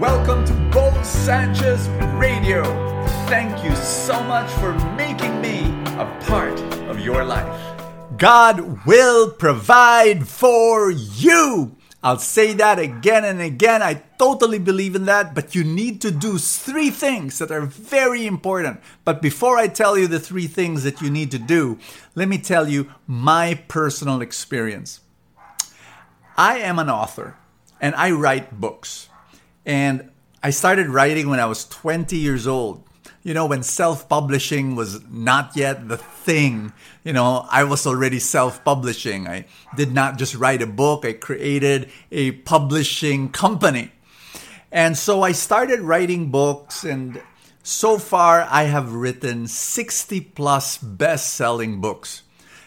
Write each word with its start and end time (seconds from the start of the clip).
Welcome 0.00 0.46
to 0.46 0.54
Bo 0.72 1.02
Sanchez 1.02 1.86
Radio. 2.14 2.64
Thank 3.28 3.62
you 3.62 3.76
so 3.76 4.22
much 4.22 4.50
for 4.52 4.72
making 4.96 5.42
me 5.42 5.66
a 5.98 6.18
part 6.26 6.58
of 6.88 7.00
your 7.00 7.22
life. 7.22 7.78
God 8.16 8.86
will 8.86 9.30
provide 9.30 10.26
for 10.26 10.90
you. 10.90 11.76
I'll 12.02 12.16
say 12.18 12.54
that 12.54 12.78
again 12.78 13.26
and 13.26 13.42
again. 13.42 13.82
I 13.82 14.02
totally 14.18 14.58
believe 14.58 14.96
in 14.96 15.04
that, 15.04 15.34
but 15.34 15.54
you 15.54 15.64
need 15.64 16.00
to 16.00 16.10
do 16.10 16.38
three 16.38 16.88
things 16.88 17.38
that 17.38 17.50
are 17.50 17.66
very 17.66 18.24
important. 18.24 18.80
But 19.04 19.20
before 19.20 19.58
I 19.58 19.68
tell 19.68 19.98
you 19.98 20.06
the 20.06 20.18
three 20.18 20.46
things 20.46 20.82
that 20.82 21.02
you 21.02 21.10
need 21.10 21.30
to 21.32 21.38
do, 21.38 21.78
let 22.14 22.26
me 22.26 22.38
tell 22.38 22.66
you 22.66 22.90
my 23.06 23.62
personal 23.68 24.22
experience. 24.22 25.00
I 26.38 26.56
am 26.56 26.78
an 26.78 26.88
author 26.88 27.36
and 27.82 27.94
I 27.96 28.12
write 28.12 28.62
books. 28.62 29.10
And 29.64 30.10
I 30.42 30.50
started 30.50 30.88
writing 30.88 31.28
when 31.28 31.40
I 31.40 31.46
was 31.46 31.66
20 31.66 32.16
years 32.16 32.46
old 32.46 32.84
you 33.22 33.34
know, 33.34 33.46
when 33.46 33.62
self 33.62 34.08
publishing 34.08 34.76
was 34.76 35.06
not 35.10 35.54
yet 35.54 35.88
the 35.88 35.98
thing, 35.98 36.72
you 37.04 37.12
know, 37.12 37.46
I 37.50 37.64
was 37.64 37.86
already 37.86 38.18
self 38.18 38.64
publishing. 38.64 39.28
I 39.28 39.46
did 39.76 39.92
not 39.92 40.18
just 40.18 40.34
write 40.34 40.62
a 40.62 40.66
book, 40.66 41.04
I 41.04 41.12
created 41.12 41.90
a 42.10 42.32
publishing 42.32 43.30
company. 43.30 43.92
And 44.72 44.96
so 44.96 45.22
I 45.22 45.32
started 45.32 45.80
writing 45.80 46.30
books, 46.30 46.84
and 46.84 47.20
so 47.62 47.98
far 47.98 48.46
I 48.48 48.64
have 48.64 48.94
written 48.94 49.48
60 49.48 50.20
plus 50.20 50.78
best 50.78 51.34
selling 51.34 51.80
books. 51.80 52.22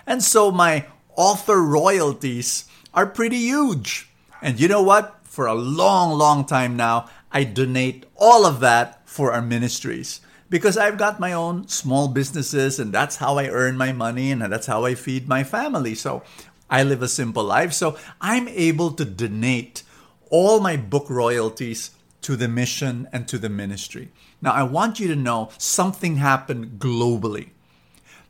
And 0.05 0.21
so 0.21 0.51
my 0.51 0.85
author 1.15 1.61
royalties 1.61 2.65
are 2.93 3.07
pretty 3.07 3.37
huge. 3.37 4.09
And 4.41 4.59
you 4.59 4.67
know 4.67 4.83
what? 4.83 5.22
For 5.33 5.47
a 5.47 5.55
long, 5.55 6.15
long 6.15 6.45
time 6.45 6.77
now, 6.77 7.09
I 7.31 7.43
donate 7.43 8.05
all 8.15 8.45
of 8.45 8.59
that 8.59 9.01
for 9.09 9.33
our 9.33 9.41
ministries 9.41 10.21
because 10.47 10.77
I've 10.77 10.99
got 10.99 11.19
my 11.19 11.33
own 11.33 11.67
small 11.67 12.07
businesses 12.07 12.77
and 12.77 12.93
that's 12.93 13.15
how 13.15 13.39
I 13.39 13.47
earn 13.47 13.75
my 13.75 13.93
money 13.93 14.29
and 14.29 14.43
that's 14.43 14.67
how 14.67 14.85
I 14.85 14.93
feed 14.93 15.27
my 15.27 15.43
family. 15.43 15.95
So 15.95 16.21
I 16.69 16.83
live 16.83 17.01
a 17.01 17.07
simple 17.07 17.43
life. 17.43 17.73
So 17.73 17.97
I'm 18.21 18.47
able 18.47 18.91
to 18.91 19.05
donate 19.05 19.81
all 20.29 20.59
my 20.59 20.77
book 20.77 21.09
royalties 21.09 21.89
to 22.21 22.35
the 22.35 22.47
mission 22.47 23.09
and 23.11 23.27
to 23.27 23.39
the 23.39 23.49
ministry. 23.49 24.11
Now, 24.39 24.51
I 24.51 24.61
want 24.61 24.99
you 24.99 25.07
to 25.07 25.15
know 25.15 25.49
something 25.57 26.17
happened 26.17 26.77
globally. 26.77 27.49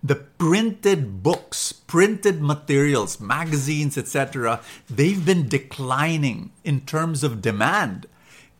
The 0.03 0.15
printed 0.15 1.23
books, 1.23 1.71
printed 1.71 2.41
materials, 2.41 3.19
magazines, 3.19 3.97
etc., 3.97 4.59
they've 4.89 5.25
been 5.25 5.47
declining 5.47 6.51
in 6.63 6.81
terms 6.81 7.23
of 7.23 7.41
demand. 7.41 8.07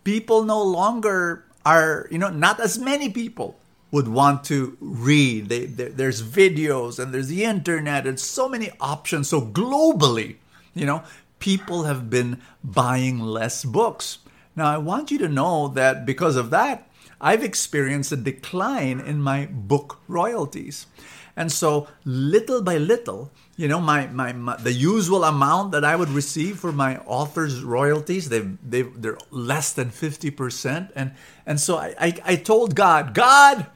People 0.04 0.44
no 0.44 0.62
longer 0.64 1.46
are, 1.66 2.08
you 2.10 2.18
know, 2.18 2.30
not 2.30 2.60
as 2.60 2.80
many 2.80 3.10
people 3.10 3.60
would 3.92 4.08
want 4.08 4.44
to 4.46 4.78
read. 4.80 5.50
They, 5.50 5.66
there's 5.66 6.24
videos 6.24 6.98
and 6.98 7.14
there's 7.14 7.28
the 7.28 7.44
internet 7.44 8.08
and 8.08 8.20
so 8.20 8.50
many 8.50 8.72
options. 8.80 9.30
So 9.30 9.42
globally, 9.42 10.38
you 10.74 10.86
know, 10.86 11.04
people 11.40 11.84
have 11.84 12.10
been 12.10 12.42
buying 12.64 13.20
less 13.20 13.64
books. 13.64 14.18
Now, 14.56 14.68
I 14.68 14.78
want 14.78 15.12
you 15.12 15.18
to 15.20 15.28
know 15.28 15.68
that 15.68 16.06
because 16.06 16.36
of 16.36 16.50
that, 16.50 16.90
I've 17.22 17.44
experienced 17.44 18.12
a 18.12 18.18
decline 18.18 19.00
in 19.00 19.22
my 19.22 19.46
book 19.46 20.00
royalties. 20.08 20.88
And 21.36 21.52
so 21.52 21.88
little 22.06 22.62
by 22.62 22.78
little, 22.78 23.32
you 23.56 23.68
know, 23.68 23.82
my, 23.82 24.08
my, 24.08 24.34
my, 24.34 24.56
the 24.58 24.72
usual 24.72 25.24
amount 25.24 25.72
that 25.72 25.84
I 25.84 25.96
would 25.96 26.10
receive 26.10 26.60
for 26.60 26.72
my 26.72 26.98
author's 27.00 27.64
royalties, 27.64 28.30
they've, 28.30 28.58
they've 28.68 29.02
they're 29.02 29.18
less 29.32 29.74
than 29.74 29.90
50%. 29.90 30.92
And 30.96 31.14
and 31.46 31.60
so 31.60 31.78
I, 31.78 31.96
I, 32.00 32.14
I 32.26 32.36
told 32.36 32.76
God, 32.76 33.14
God, 33.14 33.68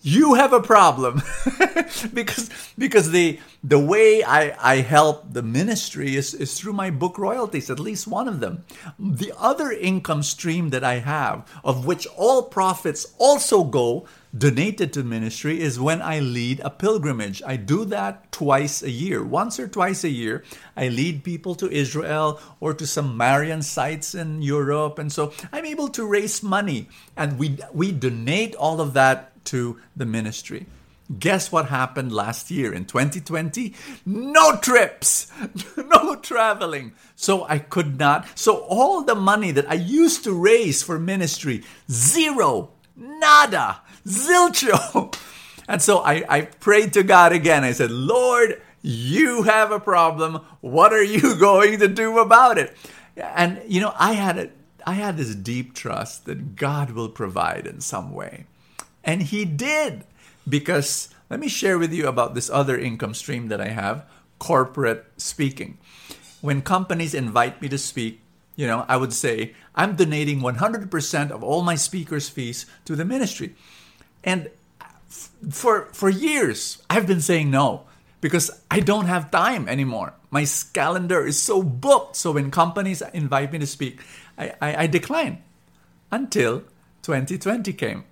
you 0.00 0.34
have 0.34 0.52
a 0.52 0.60
problem 0.60 1.22
because 2.14 2.50
because 2.78 3.10
the 3.10 3.40
the 3.64 3.78
way 3.78 4.22
I, 4.22 4.54
I 4.60 4.76
help 4.76 5.32
the 5.32 5.42
ministry 5.42 6.14
is, 6.14 6.32
is 6.32 6.58
through 6.58 6.74
my 6.74 6.90
book 6.90 7.18
royalties, 7.18 7.70
at 7.70 7.80
least 7.80 8.06
one 8.06 8.28
of 8.28 8.38
them. 8.38 8.64
The 8.98 9.32
other 9.36 9.72
income 9.72 10.22
stream 10.22 10.70
that 10.70 10.84
I 10.84 11.00
have, 11.00 11.50
of 11.64 11.84
which 11.84 12.06
all 12.16 12.44
profits 12.44 13.12
also 13.18 13.64
go 13.64 14.06
donated 14.38 14.92
to 14.92 15.02
ministry, 15.02 15.60
is 15.60 15.80
when 15.80 16.00
I 16.00 16.20
lead 16.20 16.60
a 16.60 16.70
pilgrimage. 16.70 17.42
I 17.46 17.56
do 17.56 17.84
that 17.86 18.30
twice 18.30 18.82
a 18.82 18.90
year. 18.90 19.24
Once 19.24 19.58
or 19.58 19.68
twice 19.68 20.04
a 20.04 20.08
year, 20.08 20.44
I 20.76 20.88
lead 20.88 21.24
people 21.24 21.54
to 21.56 21.70
Israel 21.70 22.40
or 22.60 22.74
to 22.74 22.86
some 22.86 23.16
Marian 23.16 23.62
sites 23.62 24.14
in 24.14 24.42
Europe. 24.42 24.98
And 24.98 25.12
so 25.12 25.32
I'm 25.52 25.66
able 25.66 25.88
to 25.88 26.06
raise 26.06 26.42
money 26.42 26.88
and 27.16 27.38
we 27.38 27.58
we 27.72 27.92
donate 27.92 28.54
all 28.54 28.80
of 28.80 28.94
that 28.94 29.44
to 29.46 29.80
the 29.96 30.06
ministry. 30.06 30.66
Guess 31.18 31.50
what 31.50 31.70
happened 31.70 32.12
last 32.12 32.50
year 32.50 32.72
in 32.72 32.84
2020? 32.84 33.74
No 34.04 34.56
trips, 34.56 35.32
no 35.76 36.16
traveling. 36.16 36.92
So 37.16 37.44
I 37.48 37.58
could 37.58 37.98
not. 37.98 38.38
So 38.38 38.58
all 38.68 39.02
the 39.02 39.14
money 39.14 39.50
that 39.52 39.70
I 39.70 39.74
used 39.74 40.22
to 40.24 40.32
raise 40.34 40.82
for 40.82 40.98
ministry, 40.98 41.64
zero, 41.90 42.72
nada, 42.94 43.80
zilcho. 44.06 45.14
And 45.68 45.82
so 45.82 45.98
I, 45.98 46.24
I 46.28 46.40
prayed 46.42 46.94
to 46.94 47.02
God 47.02 47.32
again. 47.32 47.62
I 47.62 47.72
said, 47.72 47.90
Lord, 47.90 48.60
you 48.80 49.42
have 49.42 49.70
a 49.70 49.80
problem. 49.80 50.40
What 50.60 50.92
are 50.92 51.02
you 51.02 51.36
going 51.38 51.78
to 51.80 51.88
do 51.88 52.18
about 52.18 52.58
it? 52.58 52.76
And 53.16 53.60
you 53.66 53.80
know, 53.80 53.92
I 53.98 54.12
had 54.12 54.38
a 54.38 54.50
I 54.86 54.94
had 54.94 55.18
this 55.18 55.34
deep 55.34 55.74
trust 55.74 56.24
that 56.24 56.56
God 56.56 56.92
will 56.92 57.10
provide 57.10 57.66
in 57.66 57.82
some 57.82 58.14
way. 58.14 58.46
And 59.04 59.22
he 59.22 59.44
did. 59.44 60.04
Because 60.48 61.10
let 61.28 61.40
me 61.40 61.48
share 61.48 61.78
with 61.78 61.92
you 61.92 62.08
about 62.08 62.34
this 62.34 62.48
other 62.48 62.78
income 62.78 63.12
stream 63.12 63.48
that 63.48 63.60
I 63.60 63.68
have 63.68 64.06
corporate 64.38 65.04
speaking. 65.16 65.78
When 66.40 66.62
companies 66.62 67.12
invite 67.12 67.60
me 67.60 67.68
to 67.68 67.76
speak, 67.76 68.22
you 68.56 68.66
know, 68.66 68.86
I 68.88 68.96
would 68.96 69.12
say, 69.12 69.54
I'm 69.74 69.94
donating 69.94 70.40
100% 70.40 71.30
of 71.30 71.44
all 71.44 71.62
my 71.62 71.74
speakers' 71.74 72.28
fees 72.28 72.66
to 72.86 72.96
the 72.96 73.04
ministry. 73.04 73.54
And 74.28 74.50
for, 75.50 75.88
for 75.94 76.10
years, 76.10 76.82
I've 76.90 77.06
been 77.06 77.22
saying 77.22 77.50
no 77.50 77.84
because 78.20 78.50
I 78.70 78.80
don't 78.80 79.06
have 79.06 79.30
time 79.30 79.66
anymore. 79.66 80.12
My 80.30 80.44
calendar 80.74 81.26
is 81.26 81.40
so 81.40 81.62
booked. 81.62 82.14
So 82.16 82.32
when 82.32 82.50
companies 82.50 83.02
invite 83.14 83.52
me 83.52 83.58
to 83.60 83.66
speak, 83.66 84.02
I, 84.36 84.52
I, 84.60 84.76
I 84.82 84.86
decline 84.86 85.42
until 86.12 86.60
2020 87.00 87.72
came 87.72 88.04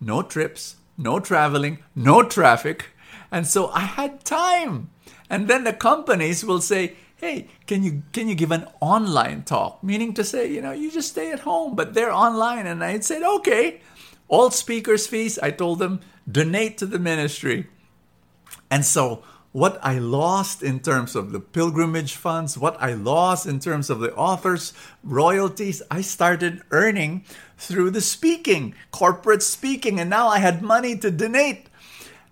no 0.00 0.22
trips, 0.22 0.76
no 0.96 1.18
traveling, 1.18 1.78
no 1.96 2.22
traffic. 2.22 2.90
And 3.32 3.44
so 3.44 3.70
I 3.70 3.80
had 3.80 4.24
time. 4.24 4.90
And 5.28 5.48
then 5.48 5.64
the 5.64 5.72
companies 5.72 6.44
will 6.44 6.60
say, 6.60 6.94
hey, 7.16 7.48
can 7.66 7.82
you 7.82 8.04
can 8.12 8.28
you 8.28 8.36
give 8.36 8.52
an 8.52 8.68
online 8.80 9.42
talk? 9.42 9.82
Meaning 9.82 10.14
to 10.14 10.22
say, 10.22 10.46
you 10.48 10.60
know, 10.62 10.70
you 10.70 10.92
just 10.92 11.08
stay 11.08 11.32
at 11.32 11.40
home, 11.40 11.74
but 11.74 11.92
they're 11.92 12.12
online. 12.12 12.68
And 12.68 12.84
I 12.84 13.00
said, 13.00 13.24
okay. 13.24 13.80
All 14.28 14.50
speakers' 14.50 15.06
fees, 15.06 15.38
I 15.38 15.50
told 15.50 15.78
them, 15.78 16.00
donate 16.30 16.78
to 16.78 16.86
the 16.86 16.98
ministry. 16.98 17.68
And 18.70 18.84
so 18.84 19.22
what 19.52 19.78
I 19.82 19.98
lost 19.98 20.62
in 20.62 20.80
terms 20.80 21.16
of 21.16 21.32
the 21.32 21.40
pilgrimage 21.40 22.14
funds, 22.14 22.58
what 22.58 22.76
I 22.78 22.92
lost 22.92 23.46
in 23.46 23.58
terms 23.58 23.88
of 23.88 24.00
the 24.00 24.14
author's 24.14 24.74
royalties, 25.02 25.80
I 25.90 26.02
started 26.02 26.62
earning 26.70 27.24
through 27.56 27.92
the 27.92 28.02
speaking, 28.02 28.74
corporate 28.90 29.42
speaking, 29.42 29.98
and 29.98 30.10
now 30.10 30.28
I 30.28 30.40
had 30.40 30.60
money 30.60 30.98
to 30.98 31.10
donate. 31.10 31.70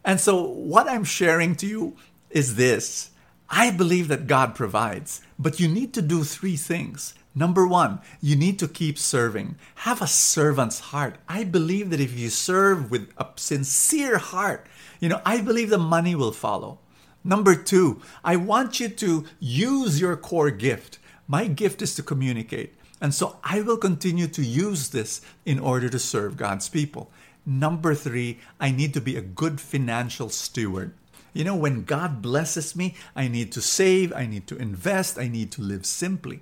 And 0.04 0.20
so, 0.20 0.42
what 0.42 0.86
I'm 0.86 1.04
sharing 1.04 1.54
to 1.56 1.66
you 1.66 1.96
is 2.28 2.56
this 2.56 3.10
I 3.48 3.70
believe 3.70 4.08
that 4.08 4.26
God 4.26 4.54
provides, 4.54 5.22
but 5.38 5.58
you 5.58 5.68
need 5.68 5.94
to 5.94 6.02
do 6.02 6.24
three 6.24 6.56
things. 6.56 7.14
Number 7.34 7.66
one, 7.66 8.00
you 8.20 8.36
need 8.36 8.60
to 8.60 8.68
keep 8.68 8.96
serving. 8.96 9.56
Have 9.76 10.00
a 10.00 10.06
servant's 10.06 10.78
heart. 10.78 11.16
I 11.28 11.42
believe 11.42 11.90
that 11.90 12.00
if 12.00 12.16
you 12.16 12.30
serve 12.30 12.90
with 12.90 13.12
a 13.18 13.26
sincere 13.34 14.18
heart, 14.18 14.66
you 15.00 15.08
know, 15.08 15.20
I 15.26 15.40
believe 15.40 15.70
the 15.70 15.78
money 15.78 16.14
will 16.14 16.32
follow. 16.32 16.78
Number 17.24 17.56
two, 17.56 18.00
I 18.22 18.36
want 18.36 18.78
you 18.78 18.88
to 18.88 19.24
use 19.40 20.00
your 20.00 20.16
core 20.16 20.50
gift. 20.50 20.98
My 21.26 21.46
gift 21.48 21.82
is 21.82 21.94
to 21.96 22.02
communicate. 22.02 22.74
And 23.00 23.12
so 23.12 23.38
I 23.42 23.62
will 23.62 23.78
continue 23.78 24.28
to 24.28 24.42
use 24.42 24.90
this 24.90 25.20
in 25.44 25.58
order 25.58 25.88
to 25.88 25.98
serve 25.98 26.36
God's 26.36 26.68
people. 26.68 27.10
Number 27.44 27.94
three, 27.94 28.38
I 28.60 28.70
need 28.70 28.94
to 28.94 29.00
be 29.00 29.16
a 29.16 29.20
good 29.22 29.60
financial 29.60 30.28
steward. 30.28 30.94
You 31.32 31.44
know, 31.44 31.56
when 31.56 31.84
God 31.84 32.22
blesses 32.22 32.76
me, 32.76 32.94
I 33.16 33.26
need 33.26 33.50
to 33.52 33.60
save, 33.60 34.12
I 34.12 34.26
need 34.26 34.46
to 34.46 34.56
invest, 34.56 35.18
I 35.18 35.26
need 35.26 35.50
to 35.52 35.62
live 35.62 35.84
simply. 35.84 36.40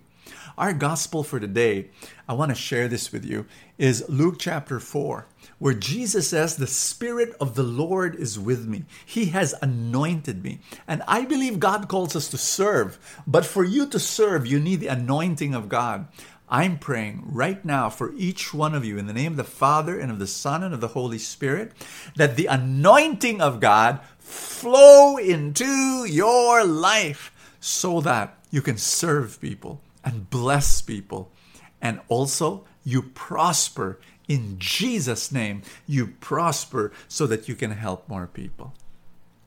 Our 0.58 0.72
gospel 0.72 1.22
for 1.22 1.40
today, 1.40 1.88
I 2.28 2.34
want 2.34 2.50
to 2.50 2.54
share 2.54 2.86
this 2.86 3.10
with 3.10 3.24
you, 3.24 3.46
is 3.78 4.04
Luke 4.08 4.36
chapter 4.38 4.78
4, 4.78 5.26
where 5.58 5.74
Jesus 5.74 6.28
says, 6.28 6.56
The 6.56 6.66
Spirit 6.66 7.34
of 7.40 7.54
the 7.54 7.62
Lord 7.62 8.14
is 8.16 8.38
with 8.38 8.66
me. 8.66 8.84
He 9.04 9.26
has 9.26 9.54
anointed 9.62 10.44
me. 10.44 10.60
And 10.86 11.02
I 11.08 11.24
believe 11.24 11.58
God 11.58 11.88
calls 11.88 12.14
us 12.14 12.28
to 12.28 12.38
serve. 12.38 12.98
But 13.26 13.46
for 13.46 13.64
you 13.64 13.86
to 13.86 13.98
serve, 13.98 14.46
you 14.46 14.60
need 14.60 14.80
the 14.80 14.88
anointing 14.88 15.54
of 15.54 15.68
God. 15.68 16.06
I'm 16.48 16.78
praying 16.78 17.22
right 17.24 17.64
now 17.64 17.88
for 17.88 18.12
each 18.14 18.52
one 18.52 18.74
of 18.74 18.84
you 18.84 18.98
in 18.98 19.06
the 19.06 19.14
name 19.14 19.32
of 19.32 19.38
the 19.38 19.44
Father 19.44 19.98
and 19.98 20.10
of 20.10 20.18
the 20.18 20.26
Son 20.26 20.62
and 20.62 20.74
of 20.74 20.82
the 20.82 20.88
Holy 20.88 21.18
Spirit 21.18 21.72
that 22.16 22.36
the 22.36 22.44
anointing 22.44 23.40
of 23.40 23.58
God 23.58 24.00
flow 24.18 25.16
into 25.16 26.04
your 26.04 26.62
life 26.62 27.32
so 27.58 28.02
that 28.02 28.38
you 28.50 28.60
can 28.60 28.76
serve 28.76 29.40
people 29.40 29.80
and 30.04 30.30
bless 30.30 30.80
people 30.80 31.32
and 31.80 32.00
also 32.08 32.64
you 32.84 33.02
prosper 33.02 33.98
in 34.28 34.56
Jesus' 34.58 35.32
name. 35.32 35.62
You 35.86 36.06
prosper 36.06 36.92
so 37.08 37.26
that 37.26 37.48
you 37.48 37.54
can 37.54 37.72
help 37.72 38.08
more 38.08 38.26
people. 38.26 38.74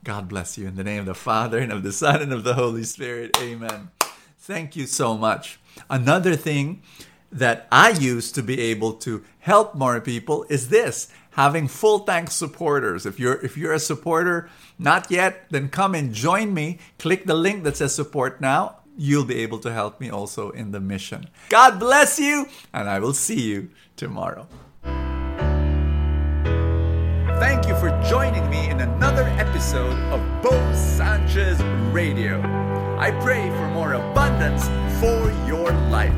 God 0.04 0.28
bless 0.28 0.56
you 0.56 0.68
in 0.68 0.76
the 0.76 0.84
name 0.84 1.00
of 1.00 1.06
the 1.06 1.14
Father 1.14 1.58
and 1.58 1.72
of 1.72 1.82
the 1.82 1.92
Son 1.92 2.22
and 2.22 2.32
of 2.32 2.44
the 2.44 2.54
Holy 2.54 2.84
Spirit. 2.84 3.36
Amen. 3.40 3.90
Thank 4.38 4.76
you 4.76 4.86
so 4.86 5.16
much. 5.16 5.58
Another 5.90 6.36
thing 6.36 6.82
that 7.32 7.66
I 7.72 7.90
use 7.90 8.30
to 8.32 8.42
be 8.42 8.60
able 8.60 8.92
to 8.92 9.24
help 9.40 9.74
more 9.74 10.00
people 10.00 10.46
is 10.48 10.68
this 10.68 11.08
having 11.32 11.66
full 11.66 12.00
tank 12.00 12.30
supporters. 12.30 13.04
If 13.04 13.18
you're 13.18 13.44
if 13.44 13.56
you're 13.56 13.72
a 13.72 13.80
supporter, 13.80 14.48
not 14.78 15.10
yet, 15.10 15.46
then 15.50 15.68
come 15.68 15.94
and 15.94 16.14
join 16.14 16.54
me. 16.54 16.78
Click 16.98 17.26
the 17.26 17.34
link 17.34 17.64
that 17.64 17.76
says 17.76 17.94
support 17.94 18.40
now. 18.40 18.76
You'll 18.96 19.24
be 19.24 19.40
able 19.40 19.58
to 19.60 19.72
help 19.72 20.00
me 20.00 20.10
also 20.10 20.50
in 20.50 20.72
the 20.72 20.80
mission. 20.80 21.28
God 21.50 21.78
bless 21.78 22.18
you, 22.18 22.48
and 22.72 22.88
I 22.88 22.98
will 22.98 23.12
see 23.12 23.40
you 23.40 23.70
tomorrow. 23.96 24.48
Thank 27.38 27.68
you 27.68 27.76
for 27.76 27.90
joining 28.08 28.48
me 28.48 28.70
in 28.70 28.80
another 28.80 29.24
episode 29.38 29.98
of 30.10 30.42
Bo 30.42 30.50
Sanchez 30.74 31.62
Radio. 31.92 32.40
I 32.98 33.10
pray 33.20 33.50
for 33.50 33.68
more 33.68 33.92
abundance 33.92 34.64
for 34.98 35.30
your 35.46 35.70
life. 35.90 36.14